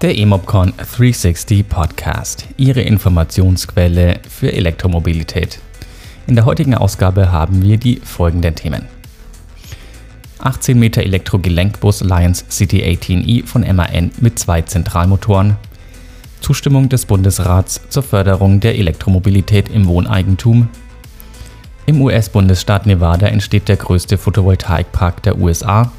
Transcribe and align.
Der 0.00 0.16
Emobcon 0.16 0.74
360 0.76 1.68
Podcast, 1.68 2.46
Ihre 2.56 2.82
Informationsquelle 2.82 4.20
für 4.28 4.52
Elektromobilität. 4.52 5.58
In 6.28 6.36
der 6.36 6.44
heutigen 6.44 6.76
Ausgabe 6.76 7.32
haben 7.32 7.62
wir 7.62 7.78
die 7.78 7.96
folgenden 7.96 8.54
Themen. 8.54 8.84
18 10.38 10.78
Meter 10.78 11.02
Elektrogelenkbus 11.02 12.02
Lions 12.02 12.44
City 12.48 12.80
18i 12.84 13.44
von 13.44 13.62
MAN 13.74 14.12
mit 14.20 14.38
zwei 14.38 14.62
Zentralmotoren. 14.62 15.56
Zustimmung 16.42 16.88
des 16.88 17.04
Bundesrats 17.04 17.80
zur 17.88 18.04
Förderung 18.04 18.60
der 18.60 18.76
Elektromobilität 18.76 19.68
im 19.68 19.88
Wohneigentum. 19.88 20.68
Im 21.86 22.00
US-Bundesstaat 22.00 22.86
Nevada 22.86 23.26
entsteht 23.26 23.66
der 23.66 23.76
größte 23.76 24.16
Photovoltaikpark 24.16 25.24
der 25.24 25.38
USA. 25.38 25.90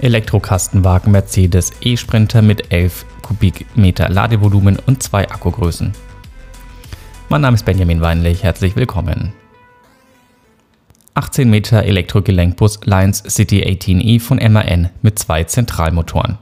Elektrokastenwagen 0.00 1.10
Mercedes 1.10 1.72
E-Sprinter 1.80 2.40
mit 2.40 2.72
11 2.72 3.04
Kubikmeter 3.22 4.08
Ladevolumen 4.08 4.78
und 4.86 5.02
zwei 5.02 5.28
Akkugrößen. 5.28 5.92
Mein 7.28 7.40
Name 7.40 7.56
ist 7.56 7.64
Benjamin 7.64 8.00
Weinlich, 8.00 8.44
herzlich 8.44 8.76
willkommen. 8.76 9.32
18 11.14 11.50
Meter 11.50 11.82
Elektrogelenkbus 11.82 12.80
Lions 12.84 13.24
City 13.28 13.64
18e 13.64 14.20
von 14.20 14.38
MAN 14.38 14.90
mit 15.02 15.18
zwei 15.18 15.42
Zentralmotoren. 15.42 16.38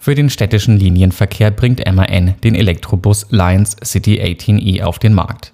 Für 0.00 0.16
den 0.16 0.30
städtischen 0.30 0.76
Linienverkehr 0.76 1.52
bringt 1.52 1.80
MAN 1.86 2.34
den 2.42 2.56
Elektrobus 2.56 3.28
Lions 3.30 3.76
City 3.84 4.20
18e 4.20 4.82
auf 4.82 4.98
den 4.98 5.14
Markt. 5.14 5.52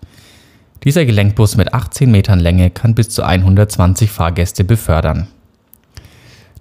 Dieser 0.83 1.05
Gelenkbus 1.05 1.59
mit 1.59 1.75
18 1.75 2.11
Metern 2.11 2.41
Länge 2.41 2.70
kann 2.70 2.95
bis 2.95 3.11
zu 3.11 3.23
120 3.23 4.11
Fahrgäste 4.11 4.64
befördern. 4.64 5.28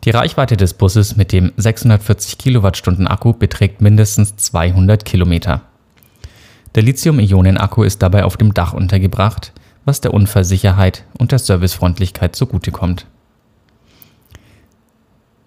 Die 0.06 0.12
Reichweite 0.12 0.56
des 0.56 0.76
Busses 0.76 1.18
mit 1.18 1.34
dem 1.34 1.52
640 1.58 2.38
Kilowattstunden 2.38 3.06
Akku 3.06 3.34
beträgt 3.34 3.82
mindestens 3.82 4.38
200 4.38 5.04
Kilometer. 5.04 5.62
Der 6.76 6.84
Lithium-Ionen-Akku 6.84 7.84
ist 7.84 8.02
dabei 8.02 8.24
auf 8.24 8.38
dem 8.38 8.54
Dach 8.54 8.74
untergebracht, 8.74 9.52
was 9.84 10.00
der 10.00 10.14
Unfallsicherheit 10.14 11.04
und 11.18 11.34
der 11.34 11.40
Servicefreundlichkeit 11.40 12.36
zugutekommt. 12.36 13.08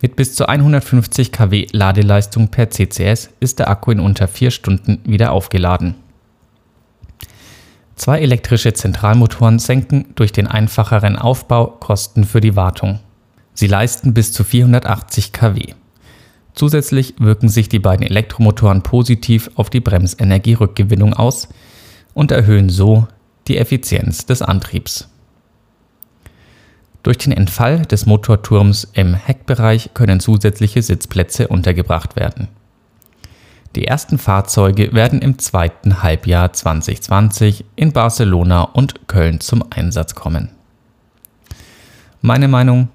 Mit 0.03 0.17
bis 0.17 0.35
zu 0.35 0.49
150 0.49 1.33
kW 1.33 1.69
Ladeleistung 1.73 2.49
per 2.49 2.69
CCS 2.69 3.31
ist 3.41 3.59
der 3.59 3.71
Akku 3.71 3.93
in 3.93 4.01
unter 4.01 4.29
4 4.29 4.51
Stunden 4.51 5.01
wieder 5.05 5.33
aufgeladen. 5.33 5.95
Zwei 7.95 8.21
elektrische 8.21 8.73
Zentralmotoren 8.75 9.61
senken 9.61 10.07
durch 10.17 10.33
den 10.33 10.49
einfacheren 10.49 11.17
Aufbau 11.17 11.69
Kosten 11.69 12.25
für 12.25 12.41
die 12.41 12.57
Wartung. 12.57 12.99
Sie 13.55 13.67
leisten 13.67 14.15
bis 14.15 14.33
zu 14.33 14.45
480 14.45 15.33
kW. 15.33 15.75
Zusätzlich 16.55 17.15
wirken 17.19 17.49
sich 17.49 17.69
die 17.69 17.79
beiden 17.79 18.07
Elektromotoren 18.07 18.83
positiv 18.83 19.51
auf 19.55 19.71
die 19.71 19.81
Bremsenergierückgewinnung 19.81 21.15
aus 21.15 21.49
und 22.15 22.31
erhöhen 22.31 22.69
so 22.69 23.09
die 23.49 23.57
Effizienz 23.59 24.27
des 24.27 24.43
Antriebs. 24.43 25.09
Durch 27.03 27.19
den 27.19 27.33
Entfall 27.33 27.83
des 27.83 28.07
Motorturms 28.07 28.89
im 28.93 29.15
Heckbereich 29.15 29.91
können 29.93 30.21
zusätzliche 30.21 30.83
Sitzplätze 30.83 31.49
untergebracht 31.49 32.17
werden. 32.17 32.49
Die 33.75 33.87
ersten 33.87 34.19
Fahrzeuge 34.19 34.93
werden 34.93 35.21
im 35.21 35.39
zweiten 35.39 36.03
Halbjahr 36.03 36.53
2020 36.53 37.65
in 37.75 37.93
Barcelona 37.93 38.63
und 38.63 39.09
Köln 39.09 39.41
zum 39.41 39.65
Einsatz 39.71 40.15
kommen. 40.15 40.51
Meine 42.21 42.49
Meinung, 42.49 42.89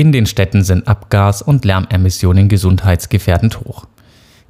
in 0.00 0.12
den 0.12 0.24
Städten 0.24 0.64
sind 0.64 0.88
Abgas- 0.88 1.42
und 1.42 1.66
Lärmemissionen 1.66 2.48
gesundheitsgefährdend 2.48 3.60
hoch. 3.60 3.84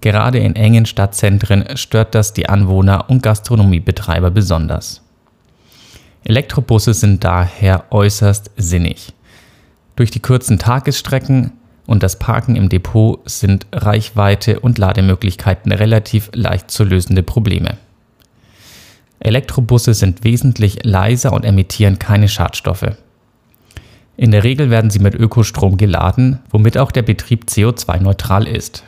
Gerade 0.01 0.39
in 0.39 0.55
engen 0.55 0.87
Stadtzentren 0.87 1.77
stört 1.77 2.15
das 2.15 2.33
die 2.33 2.49
Anwohner 2.49 3.11
und 3.11 3.25
Gastronomiebetreiber 3.25 4.31
besonders. 4.31 5.03
Elektrobusse 6.23 6.95
sind 6.95 7.25
daher 7.25 7.87
äußerst 7.91 8.53
sinnig. 8.59 9.13
Durch 9.97 10.13
die 10.13 10.21
kurzen 10.21 10.61
Tagesstrecken 10.61 11.51
und 11.85 12.05
das 12.05 12.21
Parken 12.21 12.55
im 12.55 12.69
Depot 12.69 13.19
sind 13.29 13.67
Reichweite 13.73 14.61
und 14.61 14.79
Lademöglichkeiten 14.79 15.73
relativ 15.73 16.31
leicht 16.33 16.71
zu 16.71 16.85
lösende 16.85 17.25
Probleme. 17.25 17.77
Elektrobusse 19.19 19.95
sind 19.95 20.23
wesentlich 20.23 20.85
leiser 20.85 21.33
und 21.33 21.45
emittieren 21.45 21.99
keine 21.99 22.29
Schadstoffe. 22.29 22.95
In 24.21 24.33
der 24.33 24.45
Regel 24.45 24.69
werden 24.69 24.91
sie 24.91 24.99
mit 24.99 25.15
Ökostrom 25.15 25.79
geladen, 25.79 26.41
womit 26.51 26.77
auch 26.77 26.93
der 26.93 27.01
Betrieb 27.01 27.47
CO2-neutral 27.49 28.47
ist. 28.47 28.85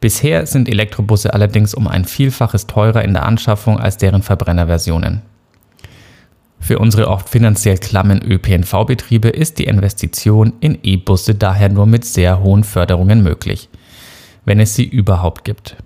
Bisher 0.00 0.44
sind 0.44 0.68
Elektrobusse 0.68 1.32
allerdings 1.32 1.72
um 1.72 1.88
ein 1.88 2.04
Vielfaches 2.04 2.66
teurer 2.66 3.02
in 3.02 3.14
der 3.14 3.24
Anschaffung 3.24 3.80
als 3.80 3.96
deren 3.96 4.20
Verbrennerversionen. 4.22 5.22
Für 6.58 6.78
unsere 6.78 7.08
oft 7.08 7.30
finanziell 7.30 7.78
klammen 7.78 8.20
ÖPNV-Betriebe 8.22 9.30
ist 9.30 9.58
die 9.58 9.64
Investition 9.64 10.52
in 10.60 10.78
E-Busse 10.82 11.34
daher 11.34 11.70
nur 11.70 11.86
mit 11.86 12.04
sehr 12.04 12.42
hohen 12.42 12.64
Förderungen 12.64 13.22
möglich, 13.22 13.70
wenn 14.44 14.60
es 14.60 14.74
sie 14.74 14.84
überhaupt 14.84 15.42
gibt. 15.46 15.78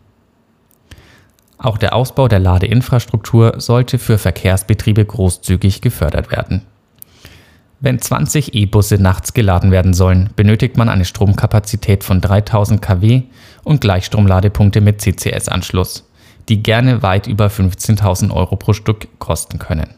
Auch 1.58 1.78
der 1.78 1.94
Ausbau 1.94 2.26
der 2.26 2.40
Ladeinfrastruktur 2.40 3.60
sollte 3.60 3.98
für 3.98 4.18
Verkehrsbetriebe 4.18 5.04
großzügig 5.04 5.80
gefördert 5.80 6.32
werden. 6.32 6.62
Wenn 7.84 8.00
20 8.00 8.54
E-Busse 8.54 8.96
nachts 8.96 9.34
geladen 9.34 9.70
werden 9.70 9.92
sollen, 9.92 10.30
benötigt 10.36 10.78
man 10.78 10.88
eine 10.88 11.04
Stromkapazität 11.04 12.02
von 12.02 12.22
3000 12.22 12.80
kW 12.80 13.24
und 13.62 13.82
Gleichstromladepunkte 13.82 14.80
mit 14.80 15.02
CCS-Anschluss, 15.02 16.08
die 16.48 16.62
gerne 16.62 17.02
weit 17.02 17.26
über 17.26 17.48
15.000 17.48 18.30
Euro 18.30 18.56
pro 18.56 18.72
Stück 18.72 19.08
kosten 19.18 19.58
können. 19.58 19.90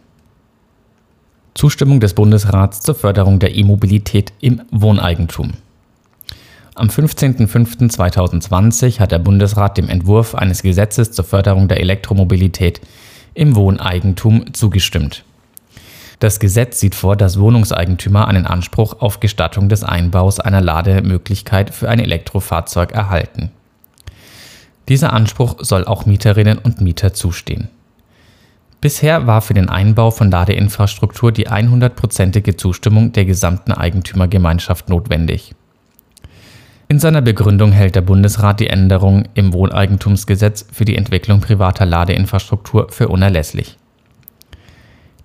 Zustimmung 1.55 2.01
des 2.01 2.15
Bundesrats 2.15 2.81
zur 2.81 2.97
Förderung 2.97 3.39
der 3.39 3.55
E-Mobilität 3.55 4.33
im 4.41 4.63
Wohneigentum. 4.73 5.53
Am 6.75 6.89
15.05.2020 6.89 8.99
hat 8.99 9.13
der 9.13 9.21
Bundesrat 9.21 9.79
dem 9.79 9.89
Entwurf 9.89 10.35
eines 10.35 10.63
Gesetzes 10.63 11.13
zur 11.13 11.25
Förderung 11.25 11.69
der 11.69 11.79
Elektromobilität 11.79 12.81
im 13.35 13.55
Wohneigentum 13.55 14.53
zugestimmt. 14.55 15.23
Das 16.19 16.41
Gesetz 16.41 16.81
sieht 16.81 16.94
vor, 16.94 17.15
dass 17.16 17.38
Wohnungseigentümer 17.38 18.27
einen 18.27 18.47
Anspruch 18.47 19.00
auf 19.00 19.21
Gestattung 19.21 19.69
des 19.69 19.84
Einbaus 19.84 20.41
einer 20.41 20.62
Lademöglichkeit 20.62 21.75
für 21.75 21.91
ein 21.91 21.99
Elektrofahrzeug 21.99 22.93
erhalten. 22.93 23.50
Dieser 24.88 25.12
Anspruch 25.12 25.56
soll 25.59 25.84
auch 25.84 26.06
Mieterinnen 26.06 26.59
und 26.59 26.81
Mieter 26.81 27.12
zustehen. 27.12 27.69
Bisher 28.81 29.26
war 29.26 29.43
für 29.43 29.55
den 29.55 29.69
Einbau 29.69 30.10
von 30.10 30.31
Ladeinfrastruktur 30.31 31.32
die 31.32 31.49
100%ige 31.49 32.56
Zustimmung 32.56 33.12
der 33.12 33.25
gesamten 33.25 33.72
Eigentümergemeinschaft 33.72 34.88
notwendig. 34.88 35.55
In 36.88 37.00
seiner 37.00 37.21
Begründung 37.21 37.72
hält 37.72 37.97
der 37.97 38.03
Bundesrat 38.03 38.60
die 38.60 38.69
Änderung 38.69 39.25
im 39.34 39.53
Wohneigentumsgesetz 39.53 40.66
für 40.71 40.84
die 40.84 40.97
Entwicklung 40.97 41.41
privater 41.41 41.84
Ladeinfrastruktur 41.84 42.88
für 42.91 43.09
unerlässlich. 43.09 43.76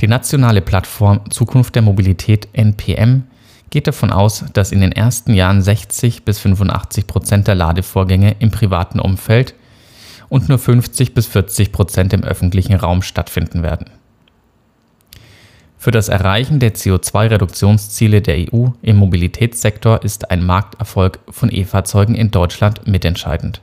Die 0.02 0.08
nationale 0.08 0.62
Plattform 0.62 1.30
Zukunft 1.30 1.76
der 1.76 1.84
Mobilität 1.84 2.48
NPM 2.54 3.26
geht 3.70 3.86
davon 3.86 4.12
aus, 4.12 4.44
dass 4.52 4.72
in 4.72 4.82
den 4.82 4.92
ersten 4.92 5.36
Jahren 5.36 5.62
60 5.62 6.26
bis 6.26 6.40
85 6.40 7.06
Prozent 7.06 7.48
der 7.48 7.54
Ladevorgänge 7.54 8.36
im 8.40 8.50
privaten 8.50 9.00
Umfeld 9.00 9.54
und 10.28 10.50
nur 10.50 10.58
50 10.58 11.14
bis 11.14 11.28
40 11.28 11.72
Prozent 11.72 12.14
im 12.14 12.24
öffentlichen 12.24 12.74
Raum 12.74 13.04
stattfinden 13.04 13.62
werden. 13.62 13.92
Für 15.78 15.92
das 15.92 16.10
Erreichen 16.10 16.60
der 16.60 16.74
CO2-Reduktionsziele 16.74 18.22
der 18.22 18.52
EU 18.52 18.70
im 18.82 18.98
Mobilitätssektor 18.98 20.04
ist 20.04 20.32
ein 20.32 20.44
Markterfolg 20.44 21.20
von 21.30 21.52
E-Fahrzeugen 21.52 22.16
in 22.16 22.32
Deutschland 22.32 22.88
mitentscheidend. 22.88 23.62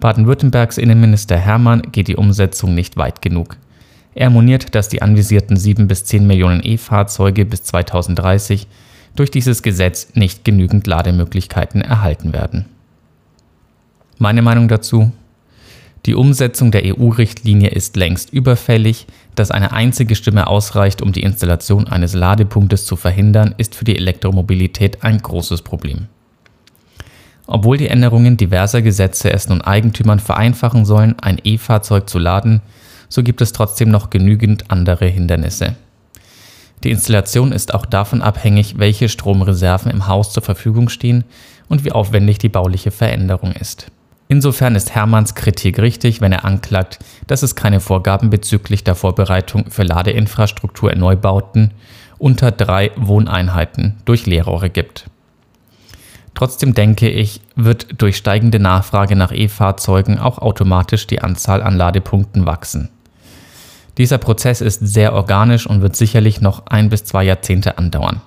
Baden-Württembergs 0.00 0.78
Innenminister 0.78 1.36
Hermann 1.36 1.82
geht 1.92 2.08
die 2.08 2.16
Umsetzung 2.16 2.74
nicht 2.74 2.96
weit 2.96 3.20
genug. 3.20 3.58
Er 4.14 4.30
moniert, 4.30 4.74
dass 4.74 4.88
die 4.88 5.02
anvisierten 5.02 5.56
7 5.56 5.86
bis 5.88 6.04
10 6.04 6.26
Millionen 6.26 6.60
E-Fahrzeuge 6.64 7.44
bis 7.44 7.62
2030 7.64 8.66
durch 9.16 9.30
dieses 9.30 9.62
Gesetz 9.62 10.08
nicht 10.14 10.44
genügend 10.44 10.86
Lademöglichkeiten 10.86 11.80
erhalten 11.80 12.32
werden. 12.32 12.66
Meine 14.18 14.42
Meinung 14.42 14.68
dazu? 14.68 15.12
Die 16.06 16.14
Umsetzung 16.14 16.70
der 16.70 16.82
EU-Richtlinie 16.84 17.70
ist 17.70 17.96
längst 17.96 18.32
überfällig. 18.32 19.06
Dass 19.34 19.50
eine 19.50 19.72
einzige 19.72 20.16
Stimme 20.16 20.46
ausreicht, 20.46 21.02
um 21.02 21.12
die 21.12 21.22
Installation 21.22 21.86
eines 21.88 22.14
Ladepunktes 22.14 22.84
zu 22.84 22.96
verhindern, 22.96 23.54
ist 23.58 23.74
für 23.74 23.84
die 23.84 23.96
Elektromobilität 23.96 25.04
ein 25.04 25.18
großes 25.18 25.62
Problem. 25.62 26.06
Obwohl 27.46 27.76
die 27.76 27.88
Änderungen 27.88 28.36
diverser 28.36 28.82
Gesetze 28.82 29.32
es 29.32 29.48
nun 29.48 29.60
Eigentümern 29.60 30.20
vereinfachen 30.20 30.84
sollen, 30.84 31.18
ein 31.20 31.38
E-Fahrzeug 31.42 32.08
zu 32.08 32.18
laden, 32.18 32.60
so 33.10 33.22
gibt 33.22 33.42
es 33.42 33.52
trotzdem 33.52 33.90
noch 33.90 34.08
genügend 34.08 34.70
andere 34.70 35.04
Hindernisse. 35.06 35.76
Die 36.82 36.90
Installation 36.90 37.52
ist 37.52 37.74
auch 37.74 37.84
davon 37.84 38.22
abhängig, 38.22 38.78
welche 38.78 39.10
Stromreserven 39.10 39.90
im 39.90 40.06
Haus 40.06 40.32
zur 40.32 40.42
Verfügung 40.42 40.88
stehen 40.88 41.24
und 41.68 41.84
wie 41.84 41.92
aufwendig 41.92 42.38
die 42.38 42.48
bauliche 42.48 42.90
Veränderung 42.90 43.52
ist. 43.52 43.88
Insofern 44.28 44.76
ist 44.76 44.94
Hermanns 44.94 45.34
Kritik 45.34 45.78
richtig, 45.80 46.20
wenn 46.20 46.32
er 46.32 46.44
anklagt, 46.44 47.00
dass 47.26 47.42
es 47.42 47.56
keine 47.56 47.80
Vorgaben 47.80 48.30
bezüglich 48.30 48.84
der 48.84 48.94
Vorbereitung 48.94 49.70
für 49.70 49.82
Ladeinfrastruktur 49.82 50.92
in 50.92 51.00
Neubauten 51.00 51.72
unter 52.18 52.52
drei 52.52 52.92
Wohneinheiten 52.96 53.96
durch 54.04 54.26
Leerrohre 54.26 54.70
gibt. 54.70 55.06
Trotzdem 56.34 56.74
denke 56.74 57.08
ich, 57.10 57.40
wird 57.56 58.00
durch 58.00 58.16
steigende 58.16 58.60
Nachfrage 58.60 59.16
nach 59.16 59.32
E-Fahrzeugen 59.32 60.18
auch 60.18 60.38
automatisch 60.38 61.06
die 61.06 61.20
Anzahl 61.20 61.62
an 61.62 61.76
Ladepunkten 61.76 62.46
wachsen. 62.46 62.88
Dieser 64.00 64.16
Prozess 64.16 64.62
ist 64.62 64.80
sehr 64.80 65.12
organisch 65.12 65.66
und 65.66 65.82
wird 65.82 65.94
sicherlich 65.94 66.40
noch 66.40 66.64
ein 66.64 66.88
bis 66.88 67.04
zwei 67.04 67.22
Jahrzehnte 67.22 67.76
andauern. 67.76 68.22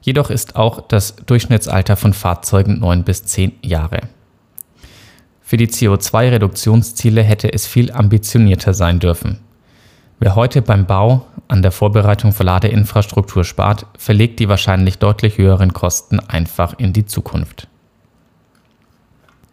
Jedoch 0.00 0.28
ist 0.28 0.56
auch 0.56 0.88
das 0.88 1.14
Durchschnittsalter 1.14 1.94
von 1.96 2.12
Fahrzeugen 2.12 2.80
neun 2.80 3.04
bis 3.04 3.24
zehn 3.24 3.52
Jahre. 3.62 4.08
Für 5.40 5.56
die 5.56 5.68
CO2-Reduktionsziele 5.68 7.22
hätte 7.22 7.52
es 7.52 7.64
viel 7.64 7.92
ambitionierter 7.92 8.74
sein 8.74 8.98
dürfen. 8.98 9.38
Wer 10.18 10.34
heute 10.34 10.62
beim 10.62 10.84
Bau 10.84 11.26
an 11.46 11.62
der 11.62 11.70
Vorbereitung 11.70 12.32
für 12.32 12.42
Ladeinfrastruktur 12.42 13.44
spart, 13.44 13.86
verlegt 13.96 14.40
die 14.40 14.48
wahrscheinlich 14.48 14.98
deutlich 14.98 15.38
höheren 15.38 15.72
Kosten 15.72 16.18
einfach 16.18 16.74
in 16.76 16.92
die 16.92 17.06
Zukunft. 17.06 17.68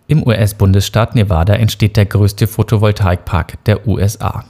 Im 0.08 0.26
US-Bundesstaat 0.26 1.14
Nevada 1.14 1.54
entsteht 1.54 1.98
der 1.98 2.08
größte 2.08 2.48
Photovoltaikpark 2.48 3.64
der 3.66 3.88
USA. 3.88 4.46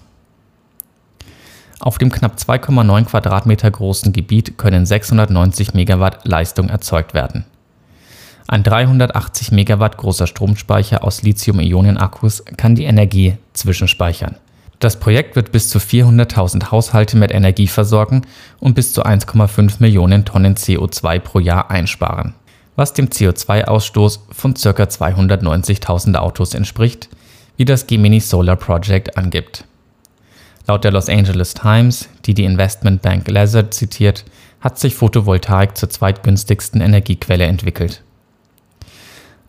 Auf 1.86 2.00
dem 2.00 2.12
knapp 2.12 2.38
2,9 2.38 3.06
Quadratmeter 3.06 3.70
großen 3.70 4.12
Gebiet 4.12 4.58
können 4.58 4.88
690 4.88 5.76
Megawatt 5.76 6.26
Leistung 6.26 6.70
erzeugt 6.70 7.14
werden. 7.14 7.46
Ein 8.48 8.64
380 8.64 9.52
Megawatt 9.52 9.96
großer 9.96 10.26
Stromspeicher 10.26 11.04
aus 11.04 11.22
Lithium-Ionen-Akkus 11.22 12.44
kann 12.58 12.74
die 12.74 12.86
Energie 12.86 13.38
zwischenspeichern. 13.54 14.38
Das 14.80 15.00
Projekt 15.00 15.36
wird 15.36 15.52
bis 15.52 15.70
zu 15.70 15.78
400.000 15.78 16.72
Haushalte 16.72 17.18
mit 17.18 17.32
Energie 17.32 17.68
versorgen 17.68 18.24
und 18.60 18.74
bis 18.74 18.92
zu 18.92 19.06
1,5 19.06 19.76
Millionen 19.78 20.26
Tonnen 20.26 20.56
CO2 20.56 21.20
pro 21.20 21.38
Jahr 21.38 21.70
einsparen, 21.70 22.34
was 22.76 22.94
dem 22.94 23.10
CO2-Ausstoß 23.10 24.22
von 24.32 24.56
ca. 24.56 24.70
290.000 24.70 26.16
Autos 26.16 26.56
entspricht, 26.56 27.10
wie 27.58 27.66
das 27.66 27.86
Gemini 27.86 28.22
Solar 28.22 28.56
Project 28.56 29.20
angibt. 29.20 29.66
Laut 30.68 30.84
der 30.84 30.92
Los 30.92 31.10
Angeles 31.10 31.54
Times, 31.54 32.10
die 32.26 32.34
die 32.34 32.44
Investmentbank 32.44 33.30
Lazard 33.30 33.74
zitiert, 33.74 34.26
hat 34.62 34.80
sich 34.80 34.96
Photovoltaik 34.96 35.78
zur 35.78 35.90
zweitgünstigsten 35.90 36.82
Energiequelle 36.82 37.46
entwickelt. 37.46 38.02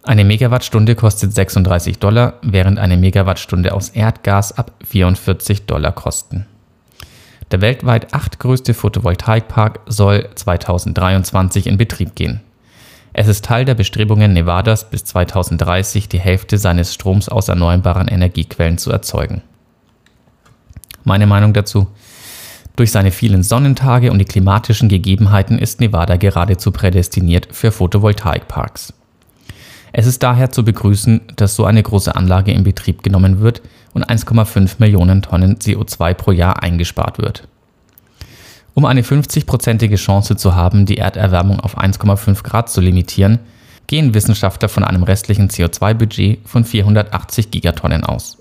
Eine 0.02 0.24
Megawattstunde 0.24 0.94
kostet 0.94 1.32
36 1.32 1.98
Dollar, 1.98 2.34
während 2.42 2.78
eine 2.78 2.96
Megawattstunde 2.96 3.72
aus 3.72 3.88
Erdgas 3.88 4.56
ab 4.56 4.72
44 4.84 5.66
Dollar 5.66 5.92
kosten. 5.92 6.46
Der 7.50 7.60
weltweit 7.60 8.12
achtgrößte 8.12 8.74
Photovoltaikpark 8.74 9.80
soll 9.86 10.28
2023 10.34 11.66
in 11.66 11.78
Betrieb 11.78 12.14
gehen. 12.14 12.40
Es 13.14 13.26
ist 13.26 13.44
Teil 13.44 13.64
der 13.64 13.74
Bestrebungen 13.74 14.34
Nevadas 14.34 14.90
bis 14.90 15.04
2030 15.04 16.08
die 16.08 16.20
Hälfte 16.20 16.58
seines 16.58 16.92
Stroms 16.92 17.28
aus 17.28 17.48
erneuerbaren 17.48 18.08
Energiequellen 18.08 18.78
zu 18.78 18.90
erzeugen. 18.90 19.42
Meine 21.06 21.28
Meinung 21.28 21.52
dazu? 21.52 21.86
Durch 22.74 22.90
seine 22.90 23.12
vielen 23.12 23.44
Sonnentage 23.44 24.10
und 24.10 24.18
die 24.18 24.24
klimatischen 24.24 24.88
Gegebenheiten 24.88 25.56
ist 25.56 25.80
Nevada 25.80 26.16
geradezu 26.16 26.72
prädestiniert 26.72 27.46
für 27.52 27.70
Photovoltaikparks. 27.70 28.92
Es 29.92 30.06
ist 30.06 30.24
daher 30.24 30.50
zu 30.50 30.64
begrüßen, 30.64 31.20
dass 31.36 31.54
so 31.54 31.64
eine 31.64 31.80
große 31.80 32.16
Anlage 32.16 32.50
in 32.50 32.64
Betrieb 32.64 33.04
genommen 33.04 33.38
wird 33.38 33.62
und 33.94 34.04
1,5 34.04 34.74
Millionen 34.78 35.22
Tonnen 35.22 35.58
CO2 35.58 36.14
pro 36.14 36.32
Jahr 36.32 36.64
eingespart 36.64 37.18
wird. 37.18 37.46
Um 38.74 38.84
eine 38.84 39.02
50-prozentige 39.02 39.96
Chance 39.96 40.36
zu 40.36 40.56
haben, 40.56 40.86
die 40.86 40.98
Erderwärmung 40.98 41.60
auf 41.60 41.78
1,5 41.78 42.42
Grad 42.42 42.68
zu 42.68 42.80
limitieren, 42.80 43.38
gehen 43.86 44.12
Wissenschaftler 44.12 44.68
von 44.68 44.82
einem 44.82 45.04
restlichen 45.04 45.50
CO2-Budget 45.50 46.40
von 46.48 46.64
480 46.64 47.52
Gigatonnen 47.52 48.02
aus. 48.02 48.38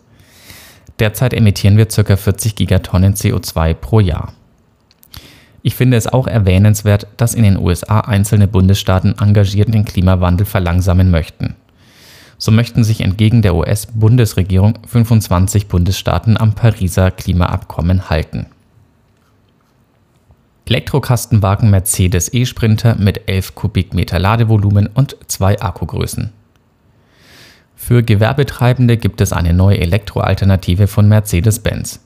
Derzeit 0.99 1.33
emittieren 1.33 1.77
wir 1.77 1.87
ca. 1.87 2.15
40 2.15 2.55
Gigatonnen 2.55 3.15
CO2 3.15 3.73
pro 3.73 3.99
Jahr. 3.99 4.33
Ich 5.61 5.75
finde 5.75 5.97
es 5.97 6.07
auch 6.07 6.27
erwähnenswert, 6.27 7.07
dass 7.17 7.33
in 7.33 7.43
den 7.43 7.57
USA 7.57 8.01
einzelne 8.01 8.47
Bundesstaaten 8.47 9.15
engagiert 9.19 9.73
den 9.73 9.83
Klimawandel 9.83 10.45
verlangsamen 10.45 11.09
möchten. 11.09 11.55
So 12.37 12.51
möchten 12.51 12.83
sich 12.83 13.01
entgegen 13.01 13.41
der 13.41 13.55
US-Bundesregierung 13.55 14.77
25 14.85 15.67
Bundesstaaten 15.67 16.37
am 16.37 16.53
Pariser 16.53 17.09
Klimaabkommen 17.11 18.09
halten. 18.09 18.45
Elektrokastenwagen 20.67 21.69
Mercedes 21.69 22.33
E-Sprinter 22.33 22.95
mit 22.95 23.27
11 23.27 23.55
Kubikmeter 23.55 24.19
Ladevolumen 24.19 24.87
und 24.93 25.15
zwei 25.27 25.59
Akkugrößen. 25.59 26.31
Für 27.75 28.03
Gewerbetreibende 28.03 28.97
gibt 28.97 29.21
es 29.21 29.33
eine 29.33 29.53
neue 29.53 29.79
Elektroalternative 29.79 30.87
von 30.87 31.07
Mercedes-Benz. 31.07 32.01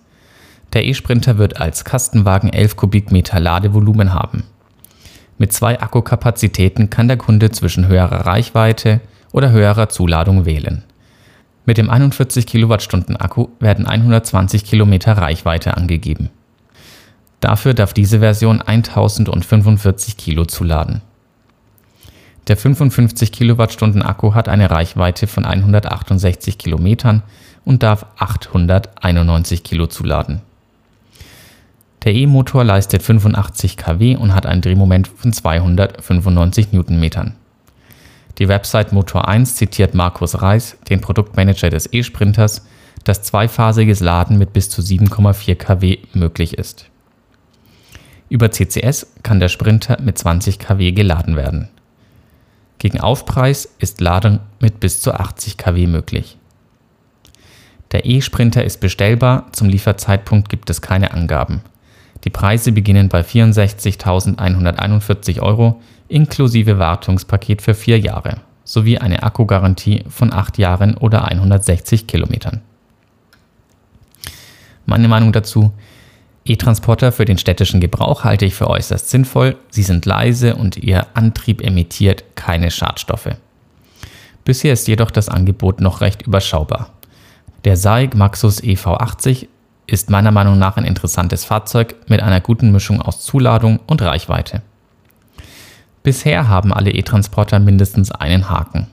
Der 0.74 0.86
E-Sprinter 0.86 1.38
wird 1.38 1.62
als 1.62 1.86
Kastenwagen 1.86 2.51
11 2.51 2.75
Kubikmeter 2.75 3.39
Ladevolumen 3.39 4.13
haben. 4.13 4.44
Mit 5.38 5.54
zwei 5.54 5.80
Akkukapazitäten 5.80 6.89
kann 6.89 7.07
der 7.07 7.18
Kunde 7.18 7.50
zwischen 7.51 7.88
höherer 7.88 8.25
Reichweite 8.25 9.00
oder 9.31 9.51
höherer 9.51 9.89
Zuladung 9.89 10.45
wählen. 10.45 10.83
Mit 11.66 11.77
dem 11.77 11.89
41 11.89 12.45
Kilowattstunden 12.45 13.16
Akku 13.16 13.50
werden 13.60 13.86
120 13.86 14.66
Kilometer 14.66 15.13
Reichweite 15.13 15.77
angegeben. 15.77 16.30
Dafür 17.39 17.74
darf 17.74 17.94
diese 17.94 18.19
Version 18.19 18.62
1045 18.62 20.18
Kilo 20.18 20.45
zuladen. 20.45 21.01
Der 22.49 22.57
55 22.57 23.31
Kilowattstunden 23.31 24.01
Akku 24.01 24.33
hat 24.33 24.49
eine 24.49 24.71
Reichweite 24.71 25.27
von 25.27 25.45
168 25.45 26.57
Kilometern 26.57 27.21
und 27.63 27.83
darf 27.83 28.07
891 28.17 29.63
Kilo 29.63 29.85
zuladen. 29.85 30.41
Der 32.03 32.15
E-Motor 32.15 32.63
leistet 32.63 33.03
85 33.03 33.77
kW 33.77 34.15
und 34.15 34.33
hat 34.33 34.47
ein 34.47 34.61
Drehmoment 34.61 35.07
von 35.07 35.31
295 35.31 36.71
Newtonmetern. 36.71 37.35
Die 38.39 38.47
Website 38.47 38.94
Motor1 38.94 39.53
zitiert 39.53 39.94
Markus 39.94 40.41
Reis, 40.41 40.75
den 40.89 41.01
Produktmanager 41.01 41.69
des 41.69 41.94
E-Sprinters, 41.94 42.65
dass 43.03 43.21
zweiphasiges 43.21 43.99
Laden 43.99 44.39
mit 44.39 44.53
bis 44.53 44.71
zu 44.71 44.81
7,4 44.81 45.53
kW 45.53 45.99
möglich 46.13 46.57
ist. 46.57 46.89
Über 48.27 48.49
CCS 48.49 49.06
kann 49.21 49.39
der 49.39 49.49
Sprinter 49.49 50.01
mit 50.01 50.18
20 50.18 50.57
kW 50.57 50.94
geladen 50.94 51.35
werden. 51.35 51.69
Gegen 52.80 53.00
Aufpreis 53.00 53.69
ist 53.78 54.02
Ladung 54.02 54.40
mit 54.59 54.80
bis 54.80 55.02
zu 55.02 55.14
80 55.14 55.57
kW 55.57 55.86
möglich. 55.88 56.38
Der 57.92 58.06
E-Sprinter 58.06 58.64
ist 58.64 58.80
bestellbar, 58.80 59.48
zum 59.52 59.68
Lieferzeitpunkt 59.69 60.50
gibt 60.50 60.69
es 60.69 60.81
keine 60.81 61.12
Angaben. 61.12 61.62
Die 62.24 62.30
Preise 62.30 62.71
beginnen 62.71 63.09
bei 63.09 63.19
64.141 63.21 65.42
Euro 65.42 65.81
inklusive 66.07 66.80
Wartungspaket 66.80 67.62
für 67.62 67.74
vier 67.74 68.00
Jahre 68.00 68.38
sowie 68.69 69.00
eine 69.00 69.24
Akkugarantie 69.24 70.04
von 70.09 70.31
acht 70.31 70.59
Jahren 70.59 70.95
oder 70.95 71.26
160 71.26 72.06
Kilometern. 72.06 72.62
Meine 74.86 75.07
Meinung 75.07 75.31
dazu, 75.31 75.71
E-Transporter 76.49 77.11
für 77.11 77.25
den 77.25 77.37
städtischen 77.37 77.79
Gebrauch 77.79 78.23
halte 78.23 78.45
ich 78.45 78.56
für 78.56 78.68
äußerst 78.68 79.09
sinnvoll. 79.09 79.56
Sie 79.69 79.83
sind 79.83 80.06
leise 80.06 80.56
und 80.56 80.77
ihr 80.77 81.06
Antrieb 81.13 81.61
emittiert 81.61 82.23
keine 82.35 82.71
Schadstoffe. 82.71 83.29
Bisher 84.45 84.73
ist 84.73 84.87
jedoch 84.87 85.11
das 85.11 85.29
Angebot 85.29 85.79
noch 85.79 86.01
recht 86.01 86.23
überschaubar. 86.23 86.89
Der 87.65 87.77
SAIC 87.77 88.15
Maxus 88.15 88.63
EV80 88.63 89.47
ist 89.85 90.09
meiner 90.09 90.31
Meinung 90.31 90.57
nach 90.57 90.77
ein 90.77 90.85
interessantes 90.85 91.45
Fahrzeug 91.45 91.95
mit 92.07 92.21
einer 92.21 92.41
guten 92.41 92.71
Mischung 92.71 92.99
aus 92.99 93.23
Zuladung 93.23 93.79
und 93.85 94.01
Reichweite. 94.01 94.63
Bisher 96.01 96.47
haben 96.47 96.73
alle 96.73 96.91
E-Transporter 96.91 97.59
mindestens 97.59 98.11
einen 98.11 98.49
Haken. 98.49 98.87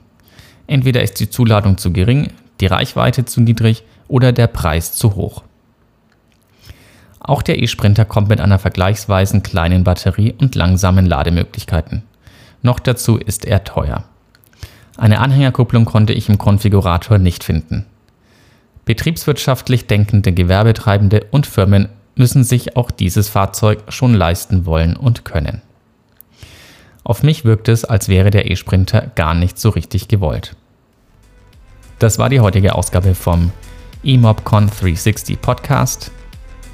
Entweder 0.67 1.01
ist 1.01 1.19
die 1.19 1.29
Zuladung 1.29 1.79
zu 1.79 1.91
gering, 1.91 2.31
die 2.59 2.67
Reichweite 2.67 3.25
zu 3.25 3.41
niedrig 3.41 3.83
oder 4.07 4.31
der 4.31 4.47
Preis 4.47 4.93
zu 4.93 5.15
hoch. 5.15 5.43
Auch 7.19 7.41
der 7.41 7.61
E-Sprinter 7.61 8.05
kommt 8.05 8.29
mit 8.29 8.39
einer 8.39 8.59
vergleichsweise 8.59 9.41
kleinen 9.41 9.83
Batterie 9.83 10.33
und 10.37 10.55
langsamen 10.55 11.05
Lademöglichkeiten. 11.05 12.03
Noch 12.61 12.79
dazu 12.79 13.17
ist 13.17 13.45
er 13.45 13.63
teuer. 13.63 14.03
Eine 14.97 15.19
Anhängerkupplung 15.19 15.85
konnte 15.85 16.13
ich 16.13 16.29
im 16.29 16.37
Konfigurator 16.37 17.17
nicht 17.17 17.43
finden. 17.43 17.85
Betriebswirtschaftlich 18.85 19.85
denkende 19.85 20.31
Gewerbetreibende 20.31 21.25
und 21.31 21.45
Firmen 21.45 21.89
müssen 22.15 22.43
sich 22.43 22.75
auch 22.75 22.89
dieses 22.89 23.29
Fahrzeug 23.29 23.83
schon 23.89 24.13
leisten 24.13 24.65
wollen 24.65 24.95
und 24.95 25.25
können. 25.25 25.61
Auf 27.03 27.23
mich 27.23 27.45
wirkt 27.45 27.69
es, 27.69 27.85
als 27.85 28.09
wäre 28.09 28.31
der 28.31 28.49
E-Sprinter 28.49 29.11
gar 29.15 29.33
nicht 29.33 29.59
so 29.59 29.69
richtig 29.69 30.07
gewollt. 30.07 30.55
Das 31.99 32.19
war 32.19 32.29
die 32.29 32.39
heutige 32.39 32.75
Ausgabe 32.75 33.15
vom 33.15 33.51
eMobCon 34.03 34.67
360 34.67 35.41
Podcast. 35.41 36.11